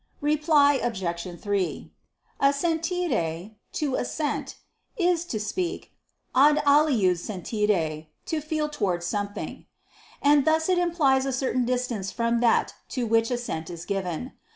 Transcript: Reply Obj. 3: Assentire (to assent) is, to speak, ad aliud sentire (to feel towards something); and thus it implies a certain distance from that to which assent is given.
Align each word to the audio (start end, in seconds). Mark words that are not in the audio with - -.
Reply 0.21 0.79
Obj. 0.81 1.39
3: 1.39 1.91
Assentire 2.41 3.51
(to 3.73 3.93
assent) 3.93 4.55
is, 4.97 5.25
to 5.25 5.39
speak, 5.39 5.91
ad 6.33 6.55
aliud 6.65 7.19
sentire 7.19 8.07
(to 8.25 8.41
feel 8.41 8.67
towards 8.67 9.05
something); 9.05 9.67
and 10.19 10.43
thus 10.43 10.69
it 10.69 10.79
implies 10.79 11.27
a 11.27 11.31
certain 11.31 11.65
distance 11.65 12.11
from 12.11 12.39
that 12.39 12.73
to 12.89 13.05
which 13.05 13.29
assent 13.29 13.69
is 13.69 13.85
given. 13.85 14.31